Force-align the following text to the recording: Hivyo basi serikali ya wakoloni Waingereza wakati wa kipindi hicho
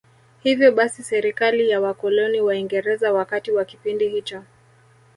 Hivyo 0.43 0.71
basi 0.71 1.03
serikali 1.03 1.69
ya 1.69 1.81
wakoloni 1.81 2.41
Waingereza 2.41 3.13
wakati 3.13 3.51
wa 3.51 3.65
kipindi 3.65 4.09
hicho 4.09 4.43